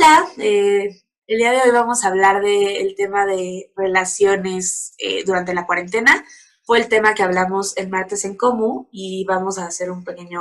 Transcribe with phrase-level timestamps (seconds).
[0.00, 5.52] Hola, eh, el día de hoy vamos a hablar del tema de relaciones eh, durante
[5.52, 6.24] la cuarentena.
[6.62, 10.40] Fue el tema que hablamos el martes en Comu y vamos a hacer un pequeño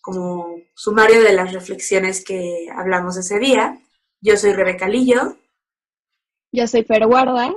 [0.00, 3.76] como sumario de las reflexiones que hablamos ese día.
[4.20, 5.36] Yo soy Rebeca Lillo.
[6.52, 7.56] Yo soy Fer Guarda.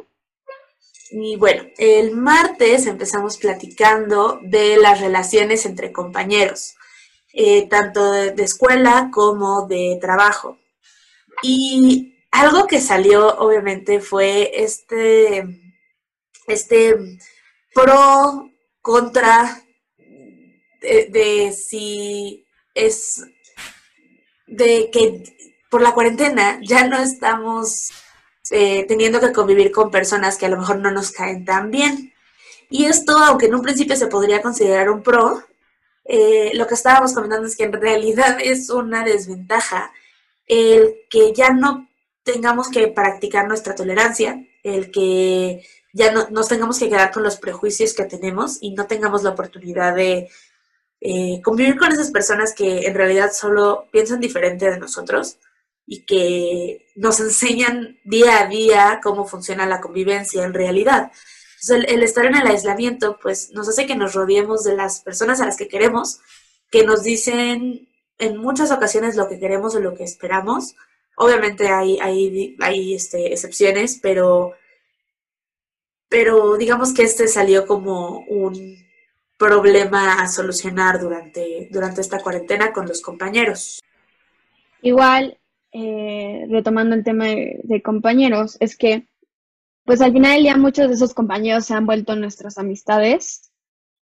[1.12, 6.74] Y bueno, el martes empezamos platicando de las relaciones entre compañeros,
[7.34, 10.58] eh, tanto de escuela como de trabajo.
[11.42, 15.46] Y algo que salió, obviamente, fue este,
[16.48, 16.96] este
[17.74, 18.50] pro
[18.82, 19.64] contra
[20.82, 23.24] de, si es
[24.48, 25.24] de que
[25.70, 27.92] por la cuarentena ya no estamos
[28.52, 32.14] eh, teniendo que convivir con personas que a lo mejor no nos caen tan bien.
[32.70, 35.44] Y esto, aunque en un principio se podría considerar un pro,
[36.06, 39.92] eh, lo que estábamos comentando es que en realidad es una desventaja
[40.50, 41.88] el que ya no
[42.24, 47.38] tengamos que practicar nuestra tolerancia, el que ya no nos tengamos que quedar con los
[47.38, 50.30] prejuicios que tenemos y no tengamos la oportunidad de
[51.02, 55.38] eh, convivir con esas personas que en realidad solo piensan diferente de nosotros
[55.86, 61.12] y que nos enseñan día a día cómo funciona la convivencia en realidad.
[61.62, 65.42] Entonces, el, estar en el aislamiento, pues nos hace que nos rodeemos de las personas
[65.42, 66.20] a las que queremos,
[66.70, 67.89] que nos dicen
[68.20, 70.76] en muchas ocasiones lo que queremos o lo que esperamos.
[71.16, 74.54] Obviamente hay, hay, hay este, excepciones, pero,
[76.08, 78.78] pero digamos que este salió como un
[79.38, 83.82] problema a solucionar durante, durante esta cuarentena con los compañeros.
[84.82, 85.40] Igual,
[85.72, 89.08] eh, retomando el tema de, compañeros, es que
[89.86, 93.52] pues al final del día muchos de esos compañeros se han vuelto nuestras amistades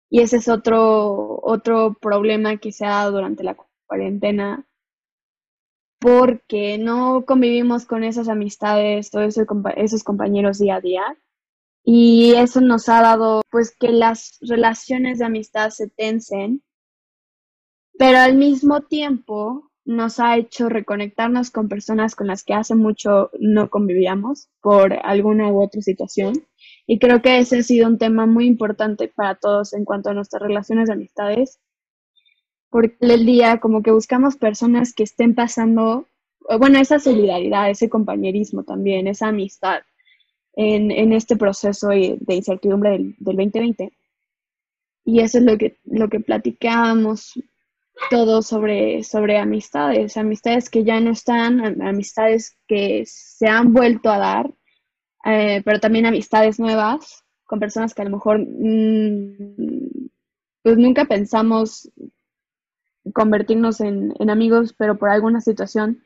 [0.08, 3.72] y ese es otro, otro problema que se ha dado durante la cuarentena
[6.03, 9.38] porque no convivimos con esas amistades, todos
[9.76, 11.04] esos compañeros día a día.
[11.84, 16.62] Y eso nos ha dado, pues, que las relaciones de amistad se tensen,
[17.98, 23.31] pero al mismo tiempo nos ha hecho reconectarnos con personas con las que hace mucho
[23.38, 26.34] no convivíamos por alguna u otra situación.
[26.86, 30.14] Y creo que ese ha sido un tema muy importante para todos en cuanto a
[30.14, 31.60] nuestras relaciones de amistades,
[32.72, 36.09] porque el día como que buscamos personas que estén pasando,
[36.59, 39.83] bueno, esa solidaridad, ese compañerismo también, esa amistad
[40.55, 43.93] en, en este proceso de incertidumbre del, del 2020.
[45.05, 47.34] Y eso es lo que, lo que platicábamos
[48.11, 54.19] todo sobre, sobre amistades, amistades que ya no están, amistades que se han vuelto a
[54.19, 54.55] dar,
[55.27, 60.09] eh, pero también amistades nuevas con personas que a lo mejor mm,
[60.62, 61.91] pues nunca pensamos
[63.14, 66.02] convertirnos en, en, amigos, pero por alguna situación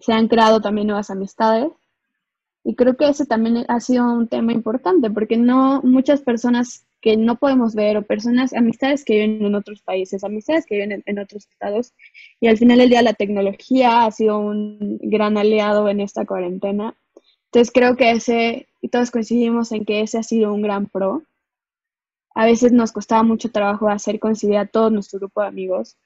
[0.00, 1.70] se han creado también nuevas amistades.
[2.64, 7.18] Y creo que ese también ha sido un tema importante, porque no muchas personas que
[7.18, 11.18] no podemos ver, o personas, amistades que viven en otros países, amistades que viven en,
[11.18, 11.92] otros estados,
[12.40, 16.96] y al final del día la tecnología ha sido un gran aliado en esta cuarentena.
[17.52, 21.22] Entonces creo que ese, y todos coincidimos en que ese ha sido un gran pro.
[22.34, 25.98] A veces nos costaba mucho trabajo hacer coincidir a todo nuestro grupo de amigos,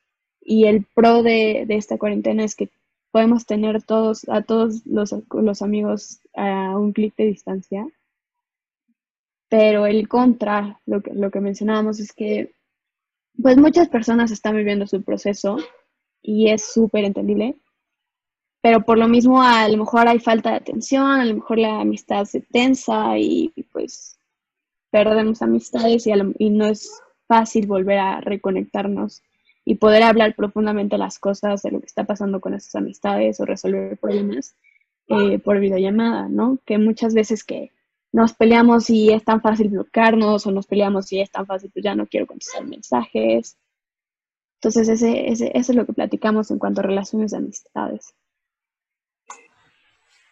[0.49, 2.71] y el pro de, de esta cuarentena es que
[3.11, 7.87] podemos tener todos, a todos los, los amigos a un clic de distancia.
[9.51, 12.53] Pero el contra, lo que, lo que mencionábamos, es que
[13.43, 15.59] pues muchas personas están viviendo su proceso
[16.23, 17.57] y es súper entendible,
[18.63, 21.81] pero por lo mismo a lo mejor hay falta de atención, a lo mejor la
[21.81, 24.19] amistad se tensa y pues
[24.91, 29.23] perdemos amistades y, y no es fácil volver a reconectarnos
[29.69, 33.45] y poder hablar profundamente las cosas de lo que está pasando con esas amistades o
[33.45, 34.57] resolver problemas
[35.09, 36.59] eh, por videollamada, ¿no?
[36.65, 37.71] Que muchas veces que
[38.11, 41.85] nos peleamos y es tan fácil bloquearnos o nos peleamos y es tan fácil, pues
[41.85, 43.59] ya no quiero contestar mensajes.
[44.55, 48.15] Entonces, ese, ese, eso es lo que platicamos en cuanto a relaciones de amistades.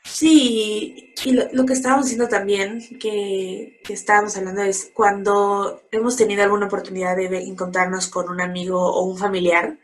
[0.06, 6.66] Sí, y lo, que estábamos diciendo también, que, estábamos hablando es cuando hemos tenido alguna
[6.66, 9.78] oportunidad de encontrarnos con un amigo o un familiar,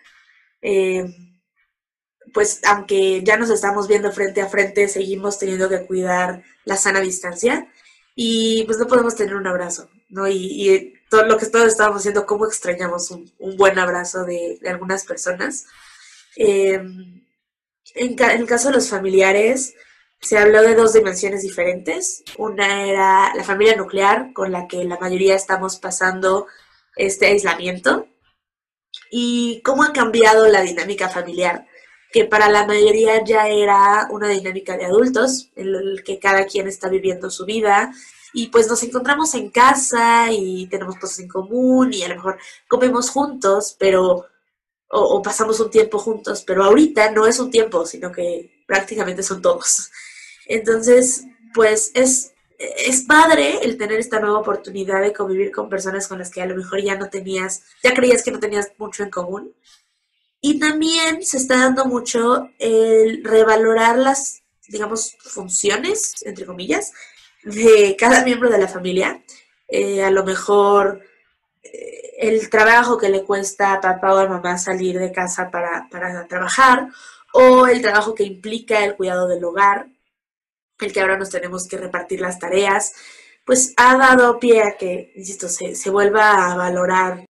[0.63, 1.05] eh,
[2.33, 7.01] pues aunque ya nos estamos viendo frente a frente, seguimos teniendo que cuidar la sana
[7.01, 7.69] distancia
[8.15, 10.29] y pues no podemos tener un abrazo, ¿no?
[10.29, 15.67] Y, todo lo que todos estábamos haciendo, cómo extrañamos un, buen abrazo de, algunas personas.
[16.37, 16.81] Eh,
[17.95, 19.75] en el caso de los familiares,
[20.23, 22.23] se habló de dos dimensiones diferentes.
[22.39, 26.47] Una era la familia nuclear, con la que la mayoría estamos pasando
[26.97, 28.07] este aislamiento,
[29.11, 31.67] y cómo ha cambiado la dinámica familiar.
[32.13, 36.69] que para la mayoría ya era una dinámica de adultos, en el que cada quien
[36.69, 37.91] está viviendo su vida
[38.35, 42.39] y pues nos encontramos en casa y tenemos cosas en común y a lo mejor
[42.69, 44.27] comemos juntos, pero
[44.89, 49.41] o, pasamos un tiempo juntos, pero ahorita no es un tiempo, sino que prácticamente son
[49.41, 49.91] todos.
[50.47, 51.25] Entonces,
[51.55, 56.31] pues es, es padre el tener esta nueva oportunidad de convivir con personas con las
[56.31, 59.55] que a lo mejor ya no tenías, ya creías que no tenías mucho en común.
[60.41, 66.93] Y también se está dando mucho el revalorar las, digamos, funciones, entre comillas,
[67.45, 69.23] de cada miembro de la familia.
[69.69, 71.01] Eh, a lo mejor
[71.63, 75.89] eh, el trabajo que le cuesta a papá o a mamá salir de casa para,
[75.91, 76.89] para trabajar,
[77.33, 79.87] o el trabajo que implica el cuidado del hogar,
[80.87, 82.93] el que ahora nos tenemos que repartir las tareas,
[83.45, 87.25] pues ha dado pie a que, insisto, se, vuelva a valorar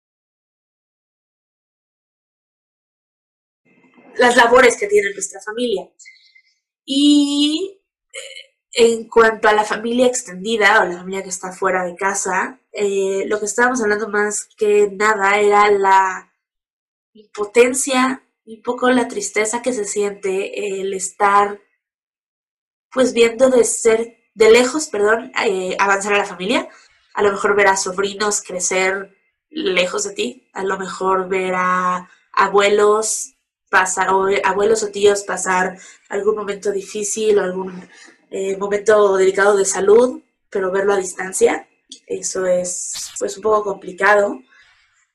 [4.15, 5.89] las labores que tiene nuestra familia.
[6.85, 7.81] Y
[8.73, 13.25] en cuanto a la familia extendida o la familia que está fuera de casa, eh,
[13.27, 16.33] lo que estábamos hablando más que nada era la
[17.13, 21.59] impotencia un poco la tristeza que se siente el estar
[22.91, 26.67] pues viendo de ser, de lejos, perdón, eh, avanzar a la familia.
[27.13, 29.15] A lo mejor ver a sobrinos crecer
[29.49, 33.35] lejos de ti, a lo mejor ver a abuelos
[33.69, 35.77] pasar, o abuelos o tíos pasar
[36.09, 37.89] algún momento difícil o algún
[38.29, 41.67] eh, momento delicado de salud, pero verlo a distancia,
[42.07, 44.41] eso es pues un poco complicado.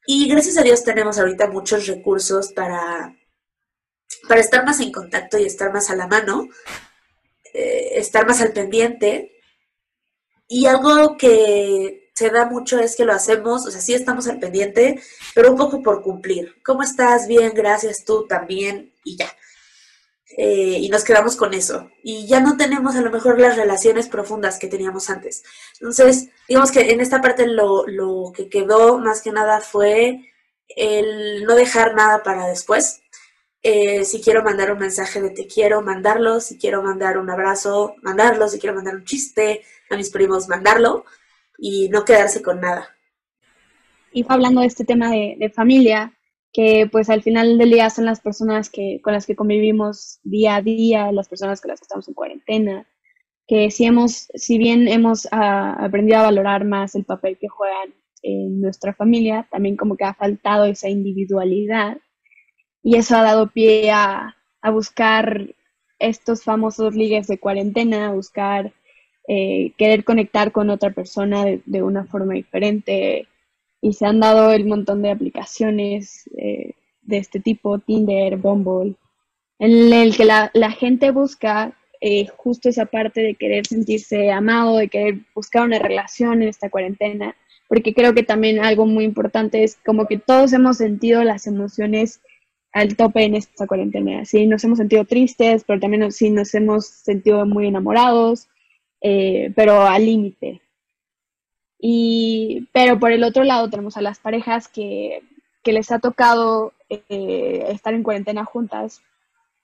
[0.06, 3.16] Y gracias a Dios tenemos ahorita muchos recursos para,
[4.28, 6.48] para estar más en contacto y estar más a la mano,
[7.54, 9.32] eh, estar más al pendiente.
[10.48, 14.38] Y algo que se da mucho es que lo hacemos, o sea, sí estamos al
[14.38, 15.00] pendiente,
[15.34, 16.54] pero un poco por cumplir.
[16.64, 17.26] ¿Cómo estás?
[17.26, 19.28] Bien, gracias, tú también, y ya.
[20.38, 21.90] Eh, y nos quedamos con eso.
[22.02, 25.42] Y ya no tenemos a lo mejor las relaciones profundas que teníamos antes.
[25.74, 30.32] Entonces, digamos que en esta parte lo, lo que quedó más que nada fue
[30.74, 33.02] el no dejar nada para después.
[33.68, 36.38] Eh, si quiero mandar un mensaje de te quiero, mandarlo.
[36.38, 38.46] Si quiero mandar un abrazo, mandarlo.
[38.46, 41.04] Si quiero mandar un chiste a mis primos, mandarlo.
[41.58, 42.86] Y no quedarse con nada.
[44.12, 46.16] Y hablando de este tema de, de familia,
[46.52, 50.54] que pues al final del día son las personas que, con las que convivimos día
[50.54, 52.86] a día, las personas con las que estamos en cuarentena,
[53.48, 57.94] que si, hemos, si bien hemos ah, aprendido a valorar más el papel que juegan
[58.22, 61.98] en nuestra familia, también como que ha faltado esa individualidad
[62.86, 65.56] y eso ha dado pie a, a buscar
[65.98, 68.72] estos famosos ligues de cuarentena, a buscar
[69.26, 73.26] eh, querer conectar con otra persona de, de una forma diferente,
[73.80, 78.94] y se han dado el montón de aplicaciones eh, de este tipo, Tinder, Bumble,
[79.58, 84.86] en el que la, gente busca eh, justo esa parte de querer sentirse amado, de
[84.86, 87.34] querer buscar una relación en esta cuarentena,
[87.66, 92.20] porque creo que también algo muy importante es como que todos hemos sentido las emociones
[92.76, 96.86] al tope en esta cuarentena, sí, nos hemos sentido tristes, pero también sí nos hemos
[96.86, 98.48] sentido muy enamorados,
[99.00, 100.60] eh, pero al límite,
[101.78, 105.22] y, pero por el otro lado tenemos a las parejas que,
[105.64, 109.02] les ha tocado eh, estar en cuarentena juntas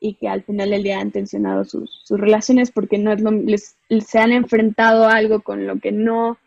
[0.00, 4.18] y que al final del día han tensionado sus, relaciones porque no es les, se
[4.18, 6.38] han enfrentado a algo con lo que no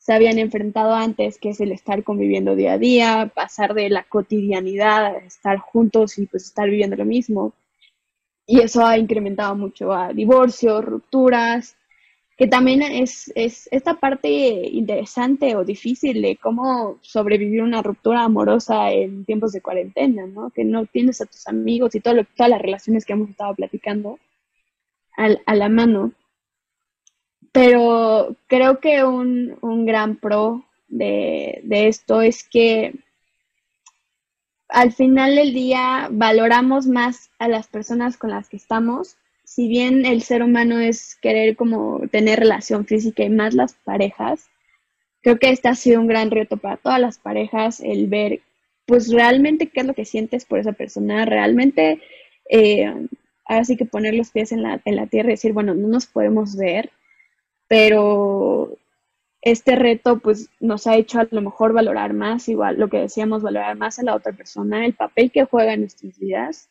[0.00, 4.04] se habían enfrentado antes, que es el estar conviviendo día a día, pasar de la
[4.04, 7.52] cotidianidad a estar juntos y pues estar viviendo lo mismo.
[8.46, 11.76] Y eso ha incrementado mucho a divorcios, rupturas,
[12.38, 14.28] que también es, es esta parte
[14.72, 20.48] interesante o difícil de cómo sobrevivir una ruptura amorosa en tiempos de cuarentena, ¿no?
[20.48, 23.54] Que no tienes a tus amigos y todo lo, todas las relaciones que hemos estado
[23.54, 24.18] platicando
[25.18, 26.12] a la mano.
[27.52, 32.94] Pero creo que un, un gran pro de, de esto es que
[34.68, 39.16] al final del día valoramos más a las personas con las que estamos.
[39.44, 44.48] Si bien el ser humano es querer como tener relación física y más las parejas,
[45.22, 48.42] creo que este ha sido un gran reto para todas las parejas, el ver
[48.86, 52.00] pues realmente qué es lo que sientes por esa persona, realmente
[52.50, 52.86] eh,
[53.46, 55.88] ahora sí que poner los pies en la, en la tierra y decir, bueno, no
[55.88, 56.90] nos podemos ver,
[57.70, 58.76] pero
[59.42, 63.42] este reto pues nos ha hecho a lo mejor valorar más, igual lo que decíamos,
[63.42, 66.68] valorar más a la otra persona, el papel que juega en nuestras vidas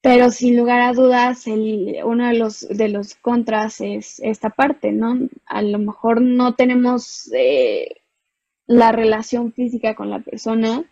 [0.00, 4.92] pero sin lugar a dudas, el, uno de los, de los contras es esta parte,
[4.92, 5.28] ¿no?
[5.46, 7.96] A lo mejor no tenemos eh,
[8.66, 10.84] la relación física con la persona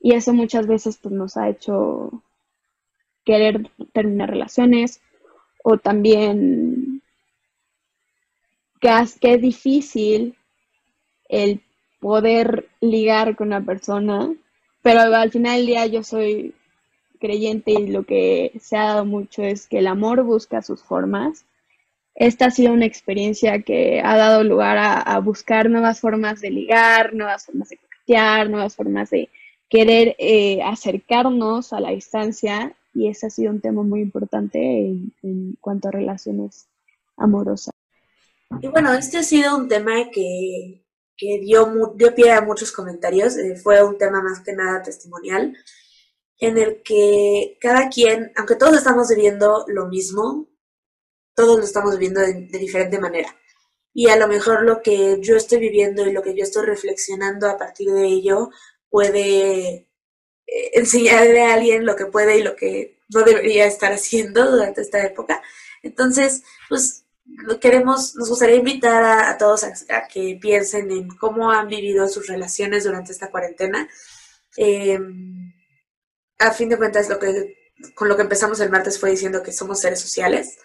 [0.00, 2.22] y eso muchas veces pues, nos ha hecho
[3.24, 5.00] querer terminar relaciones
[5.62, 6.87] o también
[8.80, 10.36] es difícil
[11.28, 11.60] el
[12.00, 14.32] poder ligar con una persona,
[14.82, 16.54] pero al final del día yo soy
[17.18, 21.44] creyente y lo que se ha dado mucho es que el amor busca sus formas.
[22.14, 27.14] Esta ha sido una experiencia que ha dado lugar a, buscar nuevas formas de ligar,
[27.14, 29.28] nuevas formas de coquetear, nuevas formas de
[29.68, 34.58] querer eh, acercarnos a la distancia y ese ha sido un tema muy importante
[35.22, 36.66] en, cuanto a relaciones
[37.16, 37.77] amorosas.
[38.60, 40.84] Y bueno, este ha sido un tema que,
[41.18, 45.56] dio, dio pie a muchos comentarios, eh, fue un tema más que nada testimonial,
[46.38, 50.48] en el que cada quien, aunque todos estamos viviendo lo mismo,
[51.34, 53.36] todos lo estamos viviendo de diferente manera.
[53.94, 57.48] Y a lo mejor lo que yo estoy viviendo y lo que yo estoy reflexionando
[57.48, 58.50] a partir de ello
[58.90, 59.88] puede
[60.46, 64.82] eh, enseñarle a alguien lo que puede y lo que no debería estar haciendo durante
[64.82, 65.42] esta época.
[65.82, 67.04] Entonces, pues
[67.60, 72.84] queremos, nos gustaría invitar a, todos a, que piensen en cómo han vivido sus relaciones
[72.84, 73.88] durante esta cuarentena.
[74.56, 75.52] Em,
[76.38, 77.56] a fin de cuentas, lo que,
[77.94, 80.58] con lo que empezamos el martes fue diciendo que somos seres sociales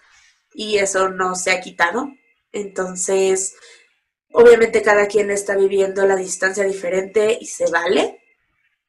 [0.52, 2.08] y eso no se ha quitado.
[2.52, 3.56] Entonces,
[4.32, 8.20] obviamente cada quien está viviendo la distancia diferente y se vale,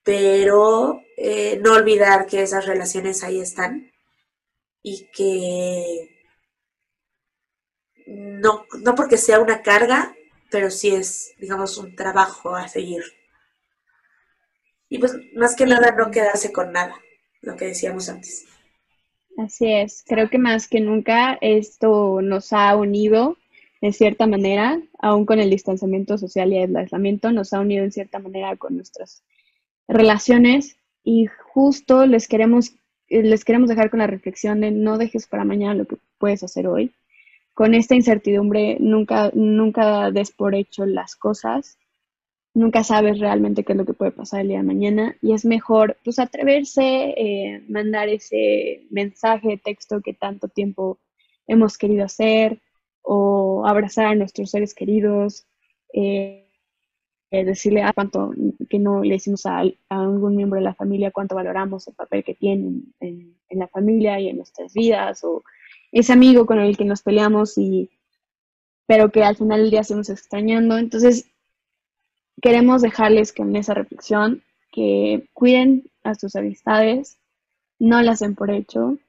[0.03, 3.91] pero eh, no olvidar que esas relaciones ahí están
[4.82, 6.15] y que
[8.16, 10.16] no, no porque sea una carga,
[10.52, 13.04] pero sí es, digamos, un trabajo a seguir.
[14.90, 16.96] Y pues más que nada no quedarse con nada,
[17.42, 18.46] lo que decíamos antes.
[19.38, 23.38] Así es, creo que más que nunca esto nos ha unido
[23.82, 27.92] en cierta manera, aún con el distanciamiento social y el aislamiento, nos ha unido en
[27.92, 29.24] cierta manera con nuestras
[29.88, 32.74] relaciones y justo les queremos,
[33.10, 36.68] les queremos dejar con la reflexión de no dejes para mañana lo que puedes hacer
[36.68, 36.94] hoy.
[37.56, 41.80] Con esta incertidumbre nunca, nunca des por hecho las cosas,
[42.54, 45.46] nunca sabes realmente qué es lo que puede pasar el día de mañana y es
[45.46, 46.84] mejor pues atreverse,
[47.18, 51.00] eh, mandar ese mensaje, texto que tanto tiempo
[51.48, 52.62] hemos querido hacer
[53.02, 55.48] o abrazar a nuestros seres queridos.
[55.94, 56.46] Eh,
[57.32, 58.32] decirle a cuánto
[58.70, 62.36] que no le decimos a, algún miembro de la familia cuánto valoramos el papel que
[62.36, 65.44] tienen en, la familia y en nuestras vidas, o
[65.96, 67.90] ese amigo con el que nos peleamos y
[68.86, 70.78] pero que al final del día seguimos extrañando.
[70.78, 71.25] Entonces,
[72.42, 77.18] queremos dejarles con esa reflexión que cuiden a sus amistades,
[77.80, 79.00] no las den por hecho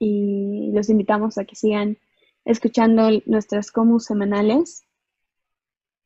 [0.00, 1.96] y los invitamos a que sigan
[2.44, 4.82] escuchando nuestras comus semanales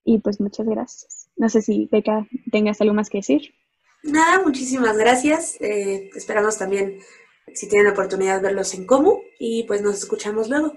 [0.05, 1.31] y pues muchas gracias.
[1.35, 3.55] No sé si Beca tengas algo más que decir.
[4.03, 5.59] Nada, muchísimas gracias.
[5.61, 6.99] Eh, esperamos también,
[7.55, 10.77] si tienen oportunidad, verlos en Comu y pues nos escuchamos luego.